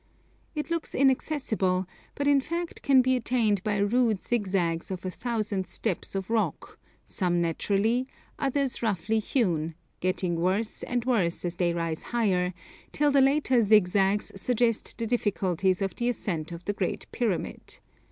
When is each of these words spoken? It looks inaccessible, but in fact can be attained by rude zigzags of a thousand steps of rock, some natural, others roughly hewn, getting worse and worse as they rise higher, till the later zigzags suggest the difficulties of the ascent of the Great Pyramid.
It 0.55 0.71
looks 0.71 0.95
inaccessible, 0.95 1.85
but 2.15 2.27
in 2.27 2.41
fact 2.41 2.81
can 2.81 3.03
be 3.03 3.15
attained 3.15 3.63
by 3.63 3.77
rude 3.77 4.23
zigzags 4.23 4.89
of 4.89 5.05
a 5.05 5.11
thousand 5.11 5.67
steps 5.67 6.15
of 6.15 6.31
rock, 6.31 6.79
some 7.05 7.39
natural, 7.39 8.05
others 8.39 8.81
roughly 8.81 9.19
hewn, 9.19 9.75
getting 9.99 10.37
worse 10.37 10.81
and 10.81 11.05
worse 11.05 11.45
as 11.45 11.57
they 11.57 11.71
rise 11.71 12.01
higher, 12.01 12.55
till 12.91 13.11
the 13.11 13.21
later 13.21 13.61
zigzags 13.61 14.31
suggest 14.41 14.97
the 14.97 15.05
difficulties 15.05 15.83
of 15.83 15.95
the 15.95 16.09
ascent 16.09 16.51
of 16.51 16.65
the 16.65 16.73
Great 16.73 17.05
Pyramid. 17.11 17.77